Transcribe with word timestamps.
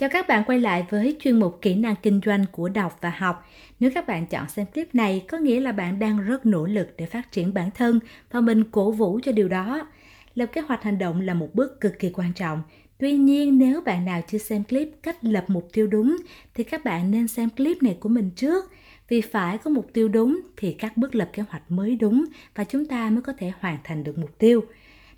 Chào 0.00 0.10
các 0.12 0.28
bạn 0.28 0.44
quay 0.46 0.60
lại 0.60 0.86
với 0.90 1.16
chuyên 1.20 1.40
mục 1.40 1.58
kỹ 1.62 1.74
năng 1.74 1.94
kinh 2.02 2.20
doanh 2.26 2.44
của 2.52 2.68
đọc 2.68 2.98
và 3.00 3.10
học. 3.10 3.48
Nếu 3.80 3.90
các 3.94 4.06
bạn 4.06 4.26
chọn 4.26 4.48
xem 4.48 4.66
clip 4.66 4.94
này, 4.94 5.24
có 5.28 5.38
nghĩa 5.38 5.60
là 5.60 5.72
bạn 5.72 5.98
đang 5.98 6.24
rất 6.24 6.46
nỗ 6.46 6.66
lực 6.66 6.88
để 6.96 7.06
phát 7.06 7.32
triển 7.32 7.54
bản 7.54 7.70
thân 7.70 8.00
và 8.30 8.40
mình 8.40 8.64
cổ 8.64 8.90
vũ 8.90 9.20
cho 9.22 9.32
điều 9.32 9.48
đó. 9.48 9.88
Lập 10.34 10.46
kế 10.52 10.60
hoạch 10.60 10.82
hành 10.82 10.98
động 10.98 11.20
là 11.20 11.34
một 11.34 11.54
bước 11.54 11.80
cực 11.80 11.98
kỳ 11.98 12.10
quan 12.14 12.32
trọng. 12.32 12.62
Tuy 12.98 13.12
nhiên, 13.12 13.58
nếu 13.58 13.80
bạn 13.80 14.04
nào 14.04 14.20
chưa 14.28 14.38
xem 14.38 14.64
clip 14.64 14.90
cách 15.02 15.24
lập 15.24 15.44
mục 15.48 15.68
tiêu 15.72 15.86
đúng, 15.86 16.16
thì 16.54 16.64
các 16.64 16.84
bạn 16.84 17.10
nên 17.10 17.28
xem 17.28 17.50
clip 17.50 17.82
này 17.82 17.96
của 18.00 18.08
mình 18.08 18.30
trước. 18.36 18.64
Vì 19.08 19.20
phải 19.20 19.58
có 19.58 19.70
mục 19.70 19.90
tiêu 19.92 20.08
đúng 20.08 20.40
thì 20.56 20.72
các 20.72 20.96
bước 20.96 21.14
lập 21.14 21.30
kế 21.32 21.42
hoạch 21.48 21.70
mới 21.70 21.96
đúng 21.96 22.24
và 22.54 22.64
chúng 22.64 22.86
ta 22.86 23.10
mới 23.10 23.22
có 23.22 23.32
thể 23.38 23.52
hoàn 23.60 23.78
thành 23.84 24.04
được 24.04 24.18
mục 24.18 24.38
tiêu. 24.38 24.64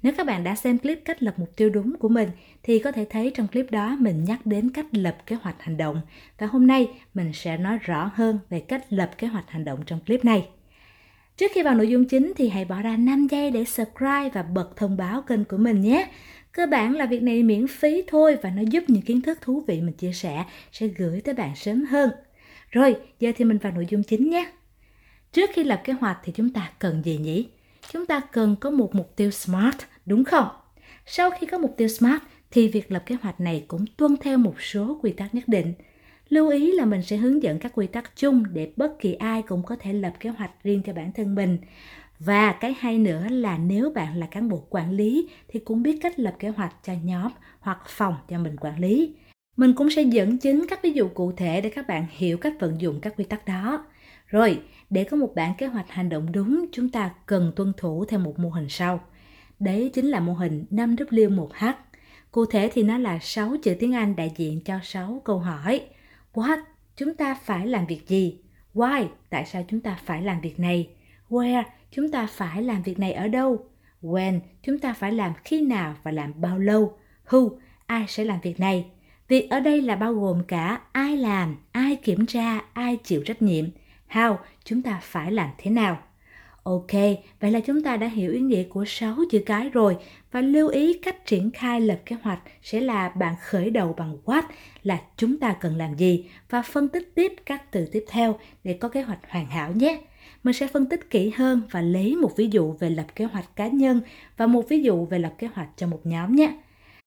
Nếu 0.03 0.13
các 0.17 0.27
bạn 0.27 0.45
đã 0.45 0.55
xem 0.55 0.79
clip 0.79 1.01
cách 1.05 1.23
lập 1.23 1.35
mục 1.37 1.57
tiêu 1.57 1.71
đúng 1.71 1.97
của 1.99 2.09
mình 2.09 2.29
thì 2.63 2.79
có 2.79 2.93
thể 2.93 3.07
thấy 3.11 3.33
trong 3.35 3.49
clip 3.49 3.71
đó 3.71 3.97
mình 4.01 4.25
nhắc 4.25 4.47
đến 4.47 4.71
cách 4.71 4.87
lập 4.93 5.17
kế 5.27 5.37
hoạch 5.37 5.63
hành 5.63 5.77
động 5.77 6.01
và 6.39 6.47
hôm 6.47 6.67
nay 6.67 6.89
mình 7.15 7.33
sẽ 7.35 7.57
nói 7.57 7.79
rõ 7.79 8.11
hơn 8.15 8.39
về 8.51 8.61
cách 8.61 8.85
lập 8.89 9.11
kế 9.19 9.27
hoạch 9.27 9.51
hành 9.51 9.65
động 9.65 9.83
trong 9.87 10.01
clip 10.07 10.25
này. 10.25 10.49
Trước 11.37 11.51
khi 11.55 11.63
vào 11.63 11.75
nội 11.75 11.89
dung 11.89 12.05
chính 12.05 12.33
thì 12.37 12.49
hãy 12.49 12.65
bỏ 12.65 12.83
ra 12.83 12.97
5 12.97 13.27
giây 13.31 13.51
để 13.51 13.65
subscribe 13.65 14.29
và 14.33 14.43
bật 14.43 14.77
thông 14.77 14.97
báo 14.97 15.23
kênh 15.23 15.45
của 15.45 15.57
mình 15.57 15.81
nhé. 15.81 16.09
Cơ 16.53 16.67
bản 16.67 16.95
là 16.95 17.07
việc 17.07 17.23
này 17.23 17.43
miễn 17.43 17.67
phí 17.67 18.05
thôi 18.07 18.37
và 18.43 18.51
nó 18.51 18.63
giúp 18.63 18.85
những 18.89 19.03
kiến 19.03 19.21
thức 19.21 19.39
thú 19.41 19.65
vị 19.67 19.81
mình 19.81 19.95
chia 19.95 20.13
sẻ 20.13 20.45
sẽ 20.73 20.87
gửi 20.87 21.21
tới 21.21 21.35
bạn 21.35 21.57
sớm 21.57 21.85
hơn. 21.85 22.11
Rồi, 22.71 22.97
giờ 23.21 23.33
thì 23.37 23.45
mình 23.45 23.59
vào 23.59 23.73
nội 23.73 23.87
dung 23.91 24.03
chính 24.03 24.31
nhé. 24.31 24.53
Trước 25.33 25.51
khi 25.53 25.65
lập 25.65 25.81
kế 25.85 25.93
hoạch 25.93 26.19
thì 26.25 26.33
chúng 26.33 26.51
ta 26.51 26.71
cần 26.79 27.03
gì 27.05 27.17
nhỉ? 27.17 27.49
Chúng 27.93 28.07
ta 28.07 28.21
cần 28.33 28.57
có 28.61 28.71
một 28.71 28.95
mục 28.95 29.17
tiêu 29.17 29.31
SMART 29.31 29.77
đúng 30.07 30.25
không? 30.25 30.49
Sau 31.07 31.31
khi 31.31 31.47
có 31.47 31.59
mục 31.59 31.75
tiêu 31.77 31.89
SMART 31.89 32.23
thì 32.51 32.69
việc 32.69 32.93
lập 32.93 33.03
kế 33.07 33.17
hoạch 33.23 33.41
này 33.41 33.65
cũng 33.69 33.85
tuân 33.97 34.17
theo 34.21 34.39
một 34.39 34.63
số 34.63 34.99
quy 35.03 35.13
tắc 35.13 35.35
nhất 35.35 35.45
định. 35.47 35.75
Lưu 36.29 36.49
ý 36.49 36.73
là 36.73 36.85
mình 36.85 37.03
sẽ 37.03 37.17
hướng 37.17 37.43
dẫn 37.43 37.59
các 37.59 37.73
quy 37.75 37.87
tắc 37.87 38.17
chung 38.17 38.45
để 38.53 38.73
bất 38.77 38.99
kỳ 39.01 39.15
ai 39.15 39.43
cũng 39.43 39.63
có 39.63 39.77
thể 39.81 39.93
lập 39.93 40.13
kế 40.21 40.31
hoạch 40.31 40.51
riêng 40.65 40.83
cho 40.87 40.93
bản 40.93 41.13
thân 41.13 41.35
mình. 41.35 41.59
Và 42.19 42.53
cái 42.53 42.75
hay 42.79 42.99
nữa 42.99 43.27
là 43.31 43.59
nếu 43.59 43.91
bạn 43.91 44.17
là 44.17 44.27
cán 44.27 44.49
bộ 44.49 44.67
quản 44.71 44.91
lý 44.91 45.29
thì 45.49 45.61
cũng 45.61 45.83
biết 45.83 45.99
cách 46.03 46.19
lập 46.19 46.35
kế 46.39 46.49
hoạch 46.49 46.75
cho 46.85 46.93
nhóm 47.05 47.33
hoặc 47.61 47.79
phòng 47.87 48.15
cho 48.29 48.39
mình 48.39 48.57
quản 48.61 48.79
lý. 48.79 49.15
Mình 49.57 49.73
cũng 49.75 49.91
sẽ 49.91 50.03
dẫn 50.03 50.39
chứng 50.39 50.67
các 50.69 50.83
ví 50.83 50.91
dụ 50.91 51.09
cụ 51.09 51.33
thể 51.33 51.61
để 51.61 51.71
các 51.71 51.87
bạn 51.89 52.07
hiểu 52.11 52.39
cách 52.39 52.55
vận 52.61 52.81
dụng 52.81 53.01
các 53.01 53.15
quy 53.17 53.25
tắc 53.25 53.47
đó. 53.47 53.85
Rồi, 54.27 54.61
để 54.91 55.05
có 55.05 55.17
một 55.17 55.35
bản 55.35 55.55
kế 55.59 55.67
hoạch 55.67 55.91
hành 55.91 56.09
động 56.09 56.33
đúng, 56.33 56.67
chúng 56.73 56.89
ta 56.89 57.11
cần 57.27 57.53
tuân 57.57 57.73
thủ 57.77 58.05
theo 58.05 58.21
một 58.21 58.39
mô 58.39 58.49
hình 58.49 58.69
sau. 58.69 59.01
Đấy 59.63 59.91
chính 59.95 60.07
là 60.07 60.21
mô 60.21 60.33
hình 60.35 60.65
5W1H. 60.71 61.73
Cụ 62.31 62.47
thể 62.47 62.71
thì 62.75 62.83
nó 62.83 62.99
là 62.99 63.19
6 63.19 63.57
chữ 63.63 63.77
tiếng 63.81 63.95
Anh 63.95 64.17
đại 64.17 64.33
diện 64.37 64.61
cho 64.65 64.79
6 64.83 65.23
câu 65.25 65.39
hỏi. 65.39 65.81
What? 66.35 66.59
Chúng 66.97 67.15
ta 67.15 67.35
phải 67.35 67.67
làm 67.67 67.87
việc 67.87 68.09
gì? 68.09 68.39
Why? 68.75 69.07
Tại 69.31 69.47
sao 69.47 69.65
chúng 69.69 69.81
ta 69.81 69.99
phải 70.05 70.23
làm 70.23 70.41
việc 70.41 70.61
này? 70.61 70.89
Where? 71.31 71.63
Chúng 71.91 72.11
ta 72.11 72.27
phải 72.27 72.63
làm 72.63 72.83
việc 72.83 72.99
này 72.99 73.13
ở 73.13 73.29
đâu? 73.29 73.67
When? 74.03 74.41
Chúng 74.63 74.79
ta 74.79 74.93
phải 74.93 75.13
làm 75.13 75.33
khi 75.45 75.61
nào 75.61 75.95
và 76.03 76.11
làm 76.11 76.33
bao 76.41 76.59
lâu? 76.59 76.99
Who? 77.29 77.51
Ai 77.87 78.05
sẽ 78.09 78.25
làm 78.25 78.41
việc 78.41 78.61
này? 78.61 78.87
Việc 79.29 79.51
ở 79.51 79.61
đây 79.61 79.83
là 79.83 79.97
bao 79.97 80.15
gồm 80.15 80.45
cả 80.45 80.81
ai 80.93 81.17
làm, 81.17 81.57
ai 81.73 81.97
kiểm 81.97 82.27
tra, 82.27 82.59
ai 82.73 82.97
chịu 82.97 83.23
trách 83.27 83.43
nhiệm. 83.43 83.65
How? 84.11 84.37
Chúng 84.65 84.83
ta 84.83 85.01
phải 85.03 85.33
làm 85.33 85.51
thế 85.59 85.71
nào? 85.71 85.99
Ok, 86.63 86.93
vậy 87.41 87.51
là 87.51 87.61
chúng 87.61 87.83
ta 87.83 87.97
đã 87.97 88.07
hiểu 88.07 88.33
ý 88.33 88.41
nghĩa 88.41 88.63
của 88.63 88.85
6 88.85 89.17
chữ 89.31 89.39
cái 89.47 89.69
rồi 89.69 89.97
và 90.33 90.41
lưu 90.41 90.69
ý 90.69 90.99
cách 90.99 91.27
triển 91.27 91.51
khai 91.51 91.81
lập 91.81 91.99
kế 92.07 92.17
hoạch 92.23 92.39
sẽ 92.63 92.81
là 92.81 93.09
bạn 93.09 93.35
khởi 93.43 93.71
đầu 93.71 93.95
bằng 93.99 94.17
what 94.25 94.43
là 94.83 95.01
chúng 95.17 95.39
ta 95.39 95.57
cần 95.61 95.77
làm 95.77 95.95
gì 95.95 96.25
và 96.51 96.63
phân 96.63 96.89
tích 96.89 97.13
tiếp 97.15 97.33
các 97.47 97.73
từ 97.73 97.87
tiếp 97.93 98.05
theo 98.09 98.39
để 98.65 98.73
có 98.73 98.89
kế 98.89 99.03
hoạch 99.03 99.19
hoàn 99.29 99.47
hảo 99.47 99.73
nhé. 99.73 100.01
Mình 100.43 100.55
sẽ 100.55 100.67
phân 100.67 100.87
tích 100.87 101.11
kỹ 101.11 101.31
hơn 101.37 101.63
và 101.71 101.81
lấy 101.81 102.17
một 102.17 102.37
ví 102.37 102.49
dụ 102.53 102.73
về 102.73 102.91
lập 102.91 103.07
kế 103.15 103.25
hoạch 103.25 103.57
cá 103.57 103.69
nhân 103.69 104.01
và 104.37 104.47
một 104.47 104.69
ví 104.69 104.83
dụ 104.83 105.07
về 105.07 105.19
lập 105.19 105.35
kế 105.39 105.47
hoạch 105.55 105.69
cho 105.77 105.87
một 105.87 106.01
nhóm 106.05 106.37
nhé. 106.37 106.53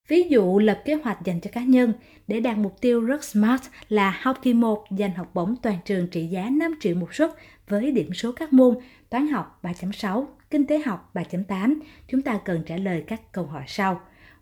Ví 0.08 0.24
dụ 0.30 0.60
lập 0.60 0.82
kế 0.86 0.94
hoạch 0.94 1.26
dành 1.26 1.40
cho 1.40 1.50
cá 1.54 1.62
nhân 1.62 1.94
để 2.28 2.40
đạt 2.40 2.58
mục 2.58 2.82
tiêu 2.82 3.02
rất 3.02 3.24
smart 3.24 3.62
là 3.90 4.20
học 4.22 4.38
kỳ 4.42 4.54
1 4.54 4.86
giành 5.00 5.14
học 5.14 5.32
bổng 5.34 5.56
toàn 5.62 5.78
trường 5.86 6.08
trị 6.08 6.26
giá 6.26 6.50
5 6.50 6.76
triệu 6.80 6.96
một 6.96 7.14
suất 7.14 7.32
với 7.68 7.92
điểm 7.92 8.14
số 8.14 8.32
các 8.32 8.54
môn 8.54 8.76
toán 9.16 9.28
học 9.28 9.60
3.6, 9.64 10.26
kinh 10.50 10.68
tế 10.68 10.80
học 10.80 11.12
3.8. 11.14 11.80
Chúng 12.08 12.22
ta 12.22 12.40
cần 12.46 12.64
trả 12.66 12.78
lời 12.78 13.04
các 13.08 13.32
câu 13.32 13.46
hỏi 13.46 13.64
sau. 13.68 14.02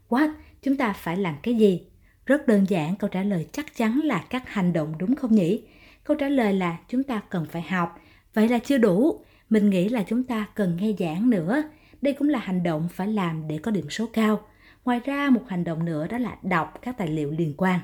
What? 0.10 0.34
Chúng 0.62 0.78
ta 0.78 0.94
phải 0.94 1.18
làm 1.18 1.36
cái 1.44 1.54
gì? 1.54 1.88
Rất 2.26 2.48
đơn 2.48 2.66
giản, 2.70 2.96
câu 2.96 3.10
trả 3.10 3.24
lời 3.24 3.48
chắc 3.52 3.76
chắn 3.76 4.00
là 4.04 4.24
các 4.30 4.50
hành 4.50 4.74
động 4.74 4.94
đúng 4.98 5.16
không 5.16 5.36
nhỉ? 5.36 5.64
Câu 6.04 6.18
trả 6.18 6.30
lời 6.30 6.54
là 6.54 6.78
chúng 6.88 7.04
ta 7.04 7.22
cần 7.30 7.46
phải 7.52 7.62
học. 7.62 8.00
Vậy 8.34 8.48
là 8.48 8.60
chưa 8.60 8.78
đủ. 8.78 9.24
Mình 9.50 9.70
nghĩ 9.70 9.90
là 9.90 10.04
chúng 10.08 10.24
ta 10.24 10.46
cần 10.56 10.78
nghe 10.82 10.94
giảng 11.00 11.30
nữa. 11.30 11.64
Đây 12.02 12.14
cũng 12.14 12.30
là 12.30 12.40
hành 12.40 12.64
động 12.64 12.88
phải 12.94 13.08
làm 13.08 13.48
để 13.48 13.58
có 13.58 13.72
điểm 13.72 13.90
số 13.90 14.06
cao. 14.14 14.42
Ngoài 14.86 15.00
ra, 15.06 15.30
một 15.30 15.44
hành 15.48 15.64
động 15.64 15.86
nữa 15.86 16.08
đó 16.08 16.18
là 16.18 16.38
đọc 16.44 16.80
các 16.82 16.98
tài 16.98 17.08
liệu 17.08 17.32
liên 17.32 17.54
quan. 17.58 17.80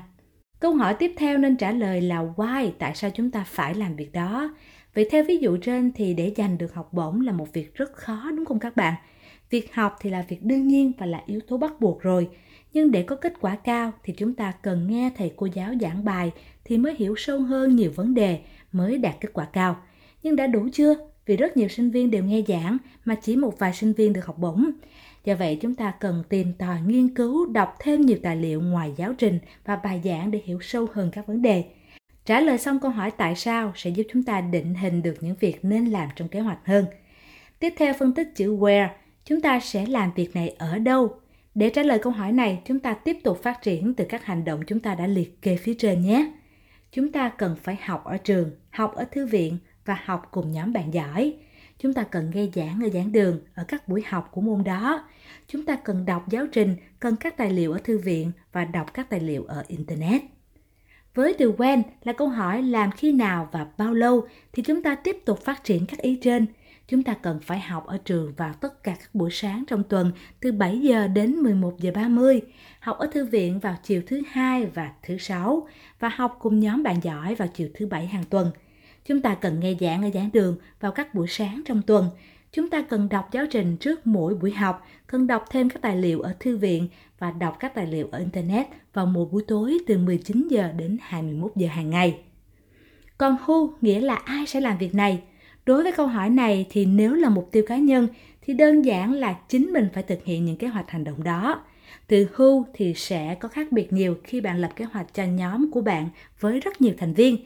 Câu 0.60 0.74
hỏi 0.74 0.94
tiếp 0.94 1.14
theo 1.16 1.38
nên 1.38 1.56
trả 1.56 1.70
lời 1.70 2.00
là 2.00 2.22
why, 2.36 2.70
tại 2.78 2.94
sao 2.94 3.10
chúng 3.14 3.30
ta 3.30 3.44
phải 3.44 3.74
làm 3.74 3.96
việc 3.96 4.12
đó? 4.12 4.54
Vậy 4.94 5.08
theo 5.10 5.24
ví 5.24 5.36
dụ 5.36 5.56
trên 5.56 5.92
thì 5.92 6.14
để 6.14 6.32
giành 6.36 6.58
được 6.58 6.74
học 6.74 6.92
bổng 6.92 7.20
là 7.20 7.32
một 7.32 7.52
việc 7.52 7.74
rất 7.74 7.92
khó 7.92 8.30
đúng 8.36 8.44
không 8.44 8.58
các 8.58 8.76
bạn? 8.76 8.94
Việc 9.50 9.74
học 9.74 9.96
thì 10.00 10.10
là 10.10 10.24
việc 10.28 10.42
đương 10.42 10.68
nhiên 10.68 10.92
và 10.98 11.06
là 11.06 11.22
yếu 11.26 11.40
tố 11.40 11.56
bắt 11.56 11.80
buộc 11.80 12.02
rồi. 12.02 12.28
Nhưng 12.72 12.90
để 12.90 13.02
có 13.02 13.16
kết 13.16 13.32
quả 13.40 13.56
cao 13.56 13.92
thì 14.02 14.12
chúng 14.16 14.34
ta 14.34 14.52
cần 14.62 14.86
nghe 14.86 15.10
thầy 15.16 15.32
cô 15.36 15.48
giáo 15.54 15.74
giảng 15.80 16.04
bài 16.04 16.30
thì 16.64 16.78
mới 16.78 16.94
hiểu 16.94 17.14
sâu 17.16 17.40
hơn 17.40 17.76
nhiều 17.76 17.90
vấn 17.94 18.14
đề 18.14 18.40
mới 18.72 18.98
đạt 18.98 19.14
kết 19.20 19.28
quả 19.32 19.44
cao. 19.44 19.76
Nhưng 20.22 20.36
đã 20.36 20.46
đủ 20.46 20.68
chưa? 20.72 20.94
Vì 21.26 21.36
rất 21.36 21.56
nhiều 21.56 21.68
sinh 21.68 21.90
viên 21.90 22.10
đều 22.10 22.24
nghe 22.24 22.42
giảng 22.48 22.78
mà 23.04 23.14
chỉ 23.14 23.36
một 23.36 23.58
vài 23.58 23.72
sinh 23.72 23.92
viên 23.92 24.12
được 24.12 24.26
học 24.26 24.38
bổng. 24.38 24.70
Do 25.24 25.34
vậy 25.34 25.58
chúng 25.60 25.74
ta 25.74 25.90
cần 26.00 26.22
tìm 26.28 26.52
tòi 26.52 26.80
nghiên 26.86 27.14
cứu, 27.14 27.46
đọc 27.46 27.76
thêm 27.78 28.00
nhiều 28.00 28.18
tài 28.22 28.36
liệu 28.36 28.60
ngoài 28.62 28.92
giáo 28.96 29.14
trình 29.18 29.38
và 29.64 29.76
bài 29.76 30.00
giảng 30.04 30.30
để 30.30 30.40
hiểu 30.44 30.58
sâu 30.60 30.86
hơn 30.92 31.10
các 31.12 31.26
vấn 31.26 31.42
đề. 31.42 31.64
Trả 32.30 32.40
lời 32.40 32.58
xong 32.58 32.80
câu 32.80 32.90
hỏi 32.90 33.10
tại 33.10 33.36
sao 33.36 33.72
sẽ 33.76 33.90
giúp 33.90 34.06
chúng 34.12 34.22
ta 34.22 34.40
định 34.40 34.74
hình 34.74 35.02
được 35.02 35.14
những 35.20 35.36
việc 35.40 35.64
nên 35.64 35.86
làm 35.86 36.08
trong 36.16 36.28
kế 36.28 36.40
hoạch 36.40 36.58
hơn. 36.64 36.86
Tiếp 37.58 37.74
theo 37.76 37.94
phân 37.98 38.14
tích 38.14 38.28
chữ 38.36 38.56
where, 38.56 38.88
chúng 39.24 39.40
ta 39.40 39.60
sẽ 39.60 39.86
làm 39.86 40.12
việc 40.14 40.34
này 40.34 40.54
ở 40.58 40.78
đâu? 40.78 41.20
Để 41.54 41.70
trả 41.70 41.82
lời 41.82 41.98
câu 42.02 42.12
hỏi 42.12 42.32
này, 42.32 42.62
chúng 42.64 42.80
ta 42.80 42.94
tiếp 42.94 43.16
tục 43.24 43.42
phát 43.42 43.62
triển 43.62 43.94
từ 43.94 44.04
các 44.08 44.24
hành 44.24 44.44
động 44.44 44.60
chúng 44.66 44.80
ta 44.80 44.94
đã 44.94 45.06
liệt 45.06 45.42
kê 45.42 45.56
phía 45.56 45.74
trên 45.74 46.02
nhé. 46.02 46.32
Chúng 46.92 47.12
ta 47.12 47.28
cần 47.28 47.56
phải 47.62 47.76
học 47.84 48.04
ở 48.04 48.16
trường, 48.16 48.50
học 48.70 48.94
ở 48.94 49.04
thư 49.04 49.26
viện 49.26 49.58
và 49.84 49.98
học 50.04 50.28
cùng 50.30 50.52
nhóm 50.52 50.72
bạn 50.72 50.94
giỏi. 50.94 51.34
Chúng 51.78 51.94
ta 51.94 52.02
cần 52.02 52.30
nghe 52.34 52.46
giảng 52.54 52.80
ở 52.84 52.88
giảng 52.88 53.12
đường, 53.12 53.40
ở 53.54 53.64
các 53.68 53.88
buổi 53.88 54.02
học 54.06 54.28
của 54.32 54.40
môn 54.40 54.64
đó. 54.64 55.08
Chúng 55.46 55.64
ta 55.64 55.76
cần 55.76 56.06
đọc 56.06 56.28
giáo 56.28 56.46
trình, 56.52 56.76
cần 57.00 57.16
các 57.16 57.36
tài 57.36 57.50
liệu 57.50 57.72
ở 57.72 57.78
thư 57.84 57.98
viện 57.98 58.32
và 58.52 58.64
đọc 58.64 58.94
các 58.94 59.10
tài 59.10 59.20
liệu 59.20 59.44
ở 59.44 59.64
Internet. 59.68 60.22
Với 61.14 61.34
từ 61.38 61.52
when 61.52 61.82
là 62.04 62.12
câu 62.12 62.28
hỏi 62.28 62.62
làm 62.62 62.90
khi 62.90 63.12
nào 63.12 63.48
và 63.52 63.66
bao 63.78 63.94
lâu 63.94 64.26
thì 64.52 64.62
chúng 64.62 64.82
ta 64.82 64.94
tiếp 64.94 65.16
tục 65.24 65.40
phát 65.44 65.64
triển 65.64 65.86
các 65.86 65.98
ý 65.98 66.18
trên. 66.22 66.46
Chúng 66.88 67.02
ta 67.02 67.14
cần 67.14 67.40
phải 67.42 67.60
học 67.60 67.86
ở 67.86 67.98
trường 68.04 68.32
vào 68.36 68.52
tất 68.60 68.82
cả 68.82 68.96
các 69.00 69.14
buổi 69.14 69.30
sáng 69.30 69.64
trong 69.66 69.82
tuần 69.82 70.12
từ 70.40 70.52
7 70.52 70.78
giờ 70.78 71.08
đến 71.08 71.32
11 71.36 71.78
giờ 71.78 71.90
30, 71.94 72.40
học 72.80 72.98
ở 72.98 73.06
thư 73.06 73.24
viện 73.24 73.58
vào 73.58 73.76
chiều 73.82 74.02
thứ 74.06 74.22
hai 74.30 74.66
và 74.66 74.92
thứ 75.02 75.18
sáu 75.18 75.68
và 76.00 76.08
học 76.08 76.36
cùng 76.40 76.60
nhóm 76.60 76.82
bạn 76.82 77.00
giỏi 77.02 77.34
vào 77.34 77.48
chiều 77.54 77.68
thứ 77.74 77.86
bảy 77.86 78.06
hàng 78.06 78.24
tuần. 78.30 78.50
Chúng 79.04 79.20
ta 79.22 79.34
cần 79.34 79.60
nghe 79.60 79.74
giảng 79.80 80.02
ở 80.02 80.10
giảng 80.14 80.30
đường 80.32 80.56
vào 80.80 80.92
các 80.92 81.14
buổi 81.14 81.28
sáng 81.28 81.62
trong 81.66 81.82
tuần. 81.82 82.10
Chúng 82.52 82.70
ta 82.70 82.82
cần 82.82 83.08
đọc 83.08 83.28
giáo 83.32 83.46
trình 83.50 83.76
trước 83.76 84.06
mỗi 84.06 84.34
buổi 84.34 84.52
học, 84.52 84.86
cần 85.06 85.26
đọc 85.26 85.44
thêm 85.50 85.70
các 85.70 85.82
tài 85.82 85.96
liệu 85.96 86.20
ở 86.20 86.34
thư 86.40 86.56
viện 86.56 86.88
và 87.18 87.30
đọc 87.30 87.56
các 87.60 87.74
tài 87.74 87.86
liệu 87.86 88.08
ở 88.12 88.18
Internet 88.18 88.66
vào 88.92 89.06
một 89.06 89.32
buổi 89.32 89.42
tối 89.46 89.78
từ 89.86 89.98
19 89.98 90.48
giờ 90.50 90.72
đến 90.78 90.98
21 91.00 91.52
giờ 91.56 91.68
hàng 91.68 91.90
ngày. 91.90 92.18
Còn 93.18 93.36
who 93.46 93.70
nghĩa 93.80 94.00
là 94.00 94.14
ai 94.14 94.46
sẽ 94.46 94.60
làm 94.60 94.78
việc 94.78 94.94
này? 94.94 95.22
Đối 95.66 95.82
với 95.82 95.92
câu 95.92 96.06
hỏi 96.06 96.30
này 96.30 96.66
thì 96.70 96.84
nếu 96.84 97.14
là 97.14 97.28
mục 97.28 97.48
tiêu 97.52 97.64
cá 97.66 97.76
nhân 97.76 98.08
thì 98.42 98.54
đơn 98.54 98.82
giản 98.82 99.12
là 99.12 99.32
chính 99.48 99.72
mình 99.72 99.88
phải 99.94 100.02
thực 100.02 100.24
hiện 100.24 100.44
những 100.44 100.56
kế 100.56 100.66
hoạch 100.66 100.90
hành 100.90 101.04
động 101.04 101.24
đó. 101.24 101.64
Từ 102.06 102.26
who 102.36 102.64
thì 102.74 102.94
sẽ 102.96 103.34
có 103.34 103.48
khác 103.48 103.72
biệt 103.72 103.92
nhiều 103.92 104.16
khi 104.24 104.40
bạn 104.40 104.58
lập 104.58 104.70
kế 104.76 104.84
hoạch 104.84 105.14
cho 105.14 105.24
nhóm 105.24 105.70
của 105.70 105.80
bạn 105.80 106.08
với 106.40 106.60
rất 106.60 106.80
nhiều 106.80 106.94
thành 106.98 107.14
viên. 107.14 107.36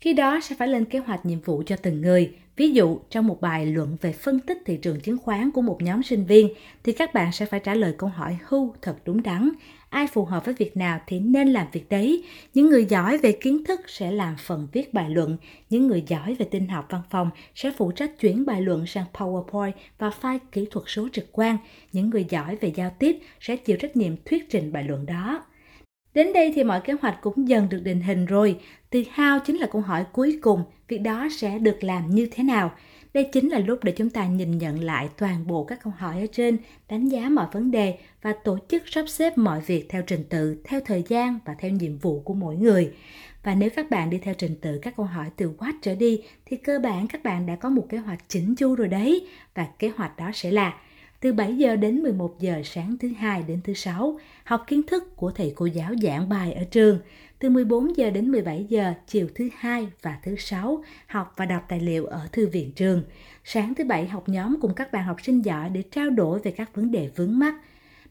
Khi 0.00 0.12
đó 0.12 0.40
sẽ 0.40 0.56
phải 0.58 0.68
lên 0.68 0.84
kế 0.84 0.98
hoạch 0.98 1.26
nhiệm 1.26 1.40
vụ 1.40 1.62
cho 1.66 1.76
từng 1.76 2.00
người. 2.00 2.32
Ví 2.58 2.70
dụ, 2.70 2.98
trong 3.10 3.26
một 3.26 3.40
bài 3.40 3.66
luận 3.66 3.96
về 4.00 4.12
phân 4.12 4.40
tích 4.40 4.58
thị 4.66 4.76
trường 4.76 5.00
chứng 5.00 5.18
khoán 5.18 5.50
của 5.50 5.62
một 5.62 5.82
nhóm 5.82 6.02
sinh 6.02 6.24
viên, 6.24 6.48
thì 6.84 6.92
các 6.92 7.14
bạn 7.14 7.32
sẽ 7.32 7.46
phải 7.46 7.60
trả 7.60 7.74
lời 7.74 7.94
câu 7.98 8.10
hỏi 8.10 8.38
who 8.48 8.70
thật 8.82 8.96
đúng 9.04 9.22
đắn. 9.22 9.50
Ai 9.88 10.06
phù 10.06 10.24
hợp 10.24 10.44
với 10.44 10.54
việc 10.54 10.76
nào 10.76 11.00
thì 11.06 11.20
nên 11.20 11.48
làm 11.48 11.66
việc 11.72 11.88
đấy. 11.88 12.24
Những 12.54 12.70
người 12.70 12.84
giỏi 12.84 13.18
về 13.18 13.32
kiến 13.32 13.64
thức 13.64 13.80
sẽ 13.86 14.10
làm 14.10 14.36
phần 14.38 14.68
viết 14.72 14.94
bài 14.94 15.10
luận. 15.10 15.36
Những 15.70 15.86
người 15.86 16.04
giỏi 16.06 16.34
về 16.34 16.46
tin 16.50 16.68
học 16.68 16.86
văn 16.90 17.02
phòng 17.10 17.30
sẽ 17.54 17.72
phụ 17.76 17.92
trách 17.92 18.18
chuyển 18.20 18.46
bài 18.46 18.62
luận 18.62 18.86
sang 18.86 19.04
PowerPoint 19.14 19.72
và 19.98 20.10
file 20.20 20.38
kỹ 20.52 20.66
thuật 20.70 20.84
số 20.88 21.08
trực 21.12 21.28
quan. 21.32 21.56
Những 21.92 22.10
người 22.10 22.26
giỏi 22.28 22.56
về 22.56 22.72
giao 22.76 22.90
tiếp 22.98 23.18
sẽ 23.40 23.56
chịu 23.56 23.76
trách 23.76 23.96
nhiệm 23.96 24.12
thuyết 24.24 24.50
trình 24.50 24.72
bài 24.72 24.84
luận 24.84 25.06
đó. 25.06 25.44
Đến 26.14 26.32
đây 26.32 26.52
thì 26.54 26.64
mọi 26.64 26.80
kế 26.80 26.92
hoạch 27.02 27.18
cũng 27.22 27.48
dần 27.48 27.68
được 27.68 27.80
định 27.84 28.00
hình 28.00 28.26
rồi. 28.26 28.58
Từ 28.90 29.02
how 29.14 29.38
chính 29.46 29.56
là 29.56 29.66
câu 29.66 29.82
hỏi 29.82 30.04
cuối 30.12 30.38
cùng, 30.42 30.64
việc 30.88 30.98
đó 30.98 31.28
sẽ 31.30 31.58
được 31.58 31.84
làm 31.84 32.10
như 32.10 32.28
thế 32.30 32.44
nào. 32.44 32.72
Đây 33.14 33.24
chính 33.24 33.48
là 33.48 33.58
lúc 33.58 33.84
để 33.84 33.92
chúng 33.92 34.10
ta 34.10 34.26
nhìn 34.26 34.58
nhận 34.58 34.84
lại 34.84 35.08
toàn 35.18 35.46
bộ 35.46 35.64
các 35.64 35.78
câu 35.82 35.92
hỏi 35.96 36.20
ở 36.20 36.26
trên, 36.32 36.56
đánh 36.88 37.08
giá 37.08 37.28
mọi 37.28 37.46
vấn 37.52 37.70
đề 37.70 37.98
và 38.22 38.32
tổ 38.44 38.58
chức 38.68 38.82
sắp 38.86 39.08
xếp 39.08 39.38
mọi 39.38 39.60
việc 39.60 39.86
theo 39.88 40.02
trình 40.02 40.24
tự, 40.28 40.62
theo 40.64 40.80
thời 40.84 41.04
gian 41.08 41.38
và 41.44 41.54
theo 41.58 41.70
nhiệm 41.70 41.98
vụ 41.98 42.20
của 42.20 42.34
mỗi 42.34 42.56
người. 42.56 42.92
Và 43.42 43.54
nếu 43.54 43.70
các 43.76 43.90
bạn 43.90 44.10
đi 44.10 44.18
theo 44.18 44.34
trình 44.34 44.54
tự 44.60 44.78
các 44.82 44.96
câu 44.96 45.06
hỏi 45.06 45.26
từ 45.36 45.52
what 45.58 45.72
trở 45.82 45.94
đi 45.94 46.22
thì 46.46 46.56
cơ 46.56 46.78
bản 46.78 47.08
các 47.08 47.22
bạn 47.22 47.46
đã 47.46 47.56
có 47.56 47.68
một 47.68 47.86
kế 47.88 47.98
hoạch 47.98 48.28
chỉnh 48.28 48.54
chu 48.54 48.74
rồi 48.74 48.88
đấy. 48.88 49.26
Và 49.54 49.66
kế 49.78 49.88
hoạch 49.96 50.16
đó 50.16 50.30
sẽ 50.34 50.50
là 50.50 50.74
từ 51.20 51.32
7 51.32 51.56
giờ 51.56 51.76
đến 51.76 52.02
11 52.02 52.40
giờ 52.40 52.62
sáng 52.64 52.96
thứ 53.00 53.08
hai 53.08 53.42
đến 53.42 53.60
thứ 53.64 53.74
sáu, 53.74 54.18
học 54.44 54.64
kiến 54.66 54.82
thức 54.86 55.16
của 55.16 55.30
thầy 55.30 55.52
cô 55.56 55.66
giáo 55.66 55.94
giảng 56.02 56.28
bài 56.28 56.52
ở 56.52 56.64
trường. 56.64 56.98
Từ 57.38 57.50
14 57.50 57.96
giờ 57.96 58.10
đến 58.10 58.30
17 58.30 58.66
giờ 58.68 58.94
chiều 59.06 59.28
thứ 59.34 59.48
hai 59.58 59.88
và 60.02 60.18
thứ 60.22 60.36
sáu, 60.36 60.84
học 61.06 61.34
và 61.36 61.46
đọc 61.46 61.64
tài 61.68 61.80
liệu 61.80 62.06
ở 62.06 62.28
thư 62.32 62.46
viện 62.46 62.72
trường. 62.72 63.02
Sáng 63.44 63.74
thứ 63.74 63.84
bảy 63.84 64.06
học 64.06 64.28
nhóm 64.28 64.56
cùng 64.60 64.74
các 64.74 64.92
bạn 64.92 65.04
học 65.04 65.16
sinh 65.22 65.44
giỏi 65.44 65.70
để 65.70 65.82
trao 65.82 66.10
đổi 66.10 66.40
về 66.40 66.50
các 66.50 66.74
vấn 66.74 66.90
đề 66.90 67.10
vướng 67.16 67.38
mắt. 67.38 67.54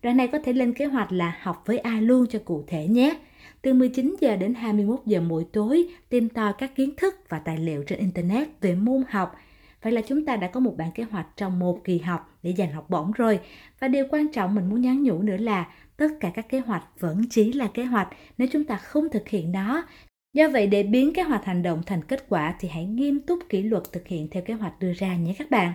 Đoạn 0.01 0.17
này 0.17 0.27
có 0.27 0.39
thể 0.39 0.53
lên 0.53 0.73
kế 0.73 0.85
hoạch 0.85 1.11
là 1.11 1.37
học 1.41 1.63
với 1.65 1.77
ai 1.77 2.01
luôn 2.01 2.25
cho 2.29 2.39
cụ 2.45 2.63
thể 2.67 2.87
nhé. 2.87 3.17
Từ 3.61 3.73
19 3.73 4.15
giờ 4.21 4.35
đến 4.35 4.53
21 4.53 4.99
giờ 5.05 5.21
mỗi 5.21 5.45
tối, 5.53 5.87
tìm 6.09 6.29
tòi 6.29 6.53
các 6.57 6.75
kiến 6.75 6.95
thức 6.97 7.15
và 7.29 7.39
tài 7.39 7.57
liệu 7.57 7.83
trên 7.83 7.99
Internet 7.99 8.47
về 8.61 8.75
môn 8.75 9.03
học– 9.09 9.35
Vậy 9.81 9.93
là 9.93 10.01
chúng 10.07 10.25
ta 10.25 10.35
đã 10.35 10.47
có 10.47 10.59
một 10.59 10.73
bản 10.77 10.91
kế 10.91 11.03
hoạch 11.03 11.27
trong 11.35 11.59
một 11.59 11.83
kỳ 11.83 11.97
học 11.97 12.39
để 12.43 12.51
dành 12.51 12.71
học 12.71 12.89
bổng 12.89 13.11
rồi. 13.11 13.39
Và 13.79 13.87
điều 13.87 14.05
quan 14.09 14.31
trọng 14.31 14.55
mình 14.55 14.69
muốn 14.69 14.81
nhắn 14.81 15.03
nhủ 15.03 15.21
nữa 15.21 15.37
là 15.37 15.67
tất 15.97 16.07
cả 16.19 16.29
các 16.29 16.49
kế 16.49 16.59
hoạch 16.59 16.83
vẫn 16.99 17.21
chỉ 17.29 17.53
là 17.53 17.67
kế 17.67 17.85
hoạch 17.85 18.07
nếu 18.37 18.47
chúng 18.51 18.63
ta 18.63 18.77
không 18.77 19.09
thực 19.09 19.29
hiện 19.29 19.51
nó. 19.51 19.85
Do 20.33 20.49
vậy 20.49 20.67
để 20.67 20.83
biến 20.83 21.13
kế 21.13 21.21
hoạch 21.21 21.45
hành 21.45 21.63
động 21.63 21.81
thành 21.85 22.01
kết 22.01 22.25
quả 22.29 22.55
thì 22.59 22.67
hãy 22.67 22.85
nghiêm 22.85 23.19
túc 23.19 23.39
kỷ 23.49 23.61
luật 23.61 23.83
thực 23.91 24.07
hiện 24.07 24.27
theo 24.31 24.43
kế 24.43 24.53
hoạch 24.53 24.79
đưa 24.79 24.93
ra 24.93 25.15
nhé 25.15 25.35
các 25.39 25.49
bạn. 25.49 25.73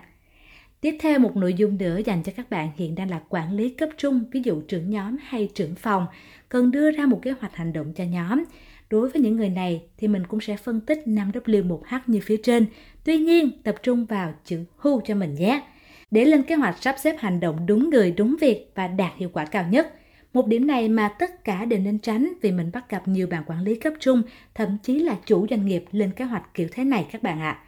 Tiếp 0.80 0.96
theo 1.00 1.18
một 1.18 1.36
nội 1.36 1.54
dung 1.54 1.78
nữa 1.78 2.00
dành 2.06 2.22
cho 2.22 2.32
các 2.36 2.50
bạn 2.50 2.70
hiện 2.76 2.94
đang 2.94 3.10
là 3.10 3.20
quản 3.28 3.52
lý 3.52 3.70
cấp 3.70 3.88
trung, 3.96 4.24
ví 4.32 4.40
dụ 4.44 4.60
trưởng 4.60 4.90
nhóm 4.90 5.16
hay 5.22 5.48
trưởng 5.54 5.74
phòng, 5.74 6.06
cần 6.48 6.70
đưa 6.70 6.90
ra 6.90 7.06
một 7.06 7.18
kế 7.22 7.30
hoạch 7.30 7.56
hành 7.56 7.72
động 7.72 7.92
cho 7.94 8.04
nhóm. 8.04 8.44
Đối 8.92 9.08
với 9.08 9.22
những 9.22 9.36
người 9.36 9.48
này 9.48 9.82
thì 9.96 10.08
mình 10.08 10.26
cũng 10.26 10.40
sẽ 10.40 10.56
phân 10.56 10.80
tích 10.80 11.02
5W1H 11.06 12.00
như 12.06 12.20
phía 12.22 12.36
trên. 12.36 12.66
Tuy 13.04 13.16
nhiên, 13.16 13.50
tập 13.62 13.74
trung 13.82 14.04
vào 14.04 14.34
chữ 14.44 14.64
who 14.82 15.00
cho 15.00 15.14
mình 15.14 15.34
nhé. 15.34 15.62
Để 16.10 16.24
lên 16.24 16.42
kế 16.42 16.54
hoạch 16.54 16.82
sắp 16.82 16.96
xếp 16.98 17.16
hành 17.18 17.40
động 17.40 17.66
đúng 17.66 17.90
người, 17.90 18.10
đúng 18.10 18.36
việc 18.40 18.70
và 18.74 18.88
đạt 18.88 19.12
hiệu 19.16 19.28
quả 19.32 19.44
cao 19.44 19.64
nhất. 19.70 19.94
Một 20.32 20.46
điểm 20.46 20.66
này 20.66 20.88
mà 20.88 21.08
tất 21.08 21.44
cả 21.44 21.64
đều 21.64 21.80
nên 21.80 21.98
tránh 21.98 22.32
vì 22.42 22.52
mình 22.52 22.70
bắt 22.72 22.90
gặp 22.90 23.08
nhiều 23.08 23.26
bạn 23.26 23.42
quản 23.46 23.62
lý 23.62 23.74
cấp 23.74 23.92
trung, 24.00 24.22
thậm 24.54 24.78
chí 24.82 24.98
là 24.98 25.16
chủ 25.26 25.46
doanh 25.50 25.66
nghiệp 25.66 25.84
lên 25.92 26.10
kế 26.12 26.24
hoạch 26.24 26.54
kiểu 26.54 26.68
thế 26.72 26.84
này 26.84 27.06
các 27.12 27.22
bạn 27.22 27.40
ạ. 27.40 27.50
À. 27.50 27.64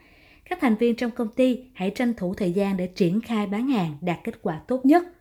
Các 0.51 0.59
thành 0.61 0.77
viên 0.77 0.97
trong 0.97 1.11
công 1.11 1.29
ty 1.29 1.65
hãy 1.75 1.91
tranh 1.91 2.15
thủ 2.17 2.35
thời 2.35 2.53
gian 2.53 2.77
để 2.77 2.87
triển 2.87 3.21
khai 3.21 3.47
bán 3.47 3.69
hàng 3.69 3.97
đạt 4.01 4.19
kết 4.25 4.43
quả 4.43 4.61
tốt 4.67 4.87
nhất 4.87 5.14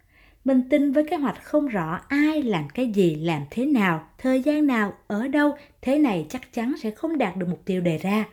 mình 0.43 0.61
tin 0.69 0.91
với 0.91 1.03
kế 1.03 1.15
hoạch 1.15 1.43
không 1.43 1.67
rõ 1.67 1.99
ai 2.07 2.43
làm 2.43 2.69
cái 2.69 2.91
gì, 2.91 3.15
làm 3.15 3.41
thế 3.49 3.65
nào, 3.65 4.07
thời 4.17 4.41
gian 4.41 4.67
nào, 4.67 4.93
ở 5.07 5.27
đâu, 5.27 5.55
thế 5.81 5.97
này 5.97 6.25
chắc 6.29 6.53
chắn 6.53 6.73
sẽ 6.81 6.91
không 6.91 7.17
đạt 7.17 7.37
được 7.37 7.45
mục 7.49 7.61
tiêu 7.65 7.81
đề 7.81 7.97
ra. 7.97 8.25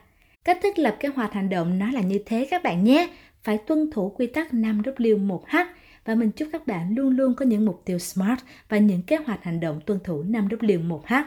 Cách 0.43 0.59
thức 0.63 0.79
lập 0.79 0.97
kế 0.99 1.09
hoạch 1.09 1.33
hành 1.33 1.49
động 1.49 1.79
nó 1.79 1.91
là 1.91 2.01
như 2.01 2.19
thế 2.25 2.47
các 2.51 2.63
bạn 2.63 2.83
nhé. 2.83 3.09
Phải 3.43 3.57
tuân 3.57 3.91
thủ 3.91 4.09
quy 4.09 4.27
tắc 4.27 4.51
5W1H 4.53 5.65
và 6.05 6.15
mình 6.15 6.31
chúc 6.31 6.49
các 6.51 6.67
bạn 6.67 6.95
luôn 6.95 7.09
luôn 7.09 7.35
có 7.35 7.45
những 7.45 7.65
mục 7.65 7.81
tiêu 7.85 7.99
SMART 7.99 8.39
và 8.69 8.77
những 8.77 9.01
kế 9.01 9.15
hoạch 9.15 9.43
hành 9.43 9.59
động 9.59 9.81
tuân 9.85 9.99
thủ 10.03 10.23
5W1H. 10.23 11.23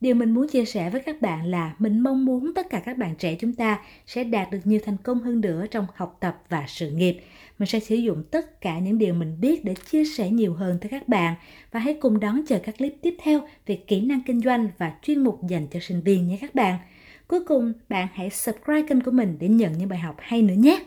Điều 0.00 0.14
mình 0.14 0.34
muốn 0.34 0.48
chia 0.48 0.64
sẻ 0.64 0.90
với 0.90 1.00
các 1.00 1.20
bạn 1.20 1.46
là 1.46 1.74
mình 1.78 2.00
mong 2.00 2.24
muốn 2.24 2.54
tất 2.54 2.70
cả 2.70 2.80
các 2.80 2.98
bạn 2.98 3.14
trẻ 3.18 3.36
chúng 3.40 3.52
ta 3.52 3.78
sẽ 4.06 4.24
đạt 4.24 4.50
được 4.50 4.58
nhiều 4.64 4.80
thành 4.84 4.96
công 5.02 5.20
hơn 5.20 5.40
nữa 5.40 5.66
trong 5.70 5.86
học 5.94 6.16
tập 6.20 6.42
và 6.48 6.64
sự 6.68 6.90
nghiệp. 6.90 7.20
Mình 7.58 7.68
sẽ 7.68 7.80
sử 7.80 7.94
dụng 7.94 8.22
tất 8.30 8.60
cả 8.60 8.78
những 8.78 8.98
điều 8.98 9.14
mình 9.14 9.40
biết 9.40 9.64
để 9.64 9.74
chia 9.90 10.04
sẻ 10.04 10.30
nhiều 10.30 10.54
hơn 10.54 10.78
tới 10.80 10.88
các 10.88 11.08
bạn 11.08 11.34
và 11.72 11.80
hãy 11.80 11.94
cùng 12.00 12.20
đón 12.20 12.42
chờ 12.46 12.58
các 12.58 12.78
clip 12.78 12.94
tiếp 13.02 13.16
theo 13.22 13.40
về 13.66 13.76
kỹ 13.86 14.00
năng 14.00 14.22
kinh 14.26 14.40
doanh 14.40 14.68
và 14.78 14.92
chuyên 15.02 15.24
mục 15.24 15.48
dành 15.48 15.66
cho 15.70 15.80
sinh 15.80 16.02
viên 16.02 16.28
nhé 16.28 16.38
các 16.40 16.54
bạn. 16.54 16.78
Cuối 17.28 17.40
cùng, 17.44 17.72
bạn 17.88 18.08
hãy 18.14 18.30
subscribe 18.30 18.88
kênh 18.88 19.00
của 19.00 19.10
mình 19.10 19.36
để 19.40 19.48
nhận 19.48 19.72
những 19.78 19.88
bài 19.88 19.98
học 19.98 20.16
hay 20.18 20.42
nữa 20.42 20.54
nhé. 20.54 20.84